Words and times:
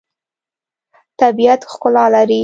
طبیعت 1.19 1.61
ښکلا 1.71 2.05
لري. 2.13 2.39